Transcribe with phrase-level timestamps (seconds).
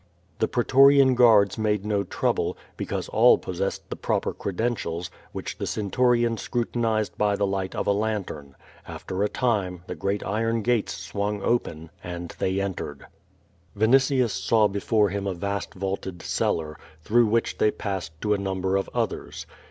[0.39, 5.67] The pretorian guards made no trouble, because all pos sessed the proper credentials, which the
[5.67, 8.55] centurion scrutinized by the light of a lantern.
[8.87, 13.01] After a time, the great iron gates swung open^ and they entered.
[13.01, 14.09] QUO VADI8.
[14.09, 18.39] 445 Vinitius saw before him a vast vaulted cellar, through which they passed to a
[18.39, 19.45] number of others.